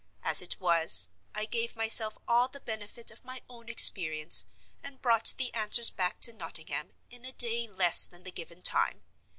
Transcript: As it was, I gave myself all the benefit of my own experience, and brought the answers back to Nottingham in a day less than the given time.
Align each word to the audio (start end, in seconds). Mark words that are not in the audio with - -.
As 0.23 0.41
it 0.41 0.59
was, 0.59 1.09
I 1.35 1.45
gave 1.45 1.75
myself 1.75 2.17
all 2.27 2.47
the 2.47 2.59
benefit 2.59 3.11
of 3.11 3.23
my 3.23 3.43
own 3.47 3.69
experience, 3.69 4.45
and 4.81 4.99
brought 4.99 5.35
the 5.37 5.53
answers 5.53 5.91
back 5.91 6.19
to 6.21 6.33
Nottingham 6.33 6.93
in 7.11 7.23
a 7.23 7.33
day 7.33 7.67
less 7.67 8.07
than 8.07 8.23
the 8.23 8.31
given 8.31 8.63
time. 8.63 9.03